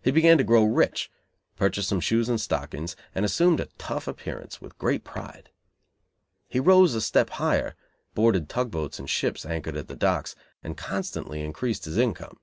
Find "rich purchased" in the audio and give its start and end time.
0.64-1.90